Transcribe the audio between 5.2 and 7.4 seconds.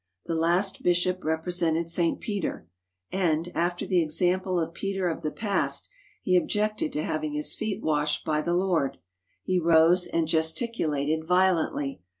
the past, he objected to having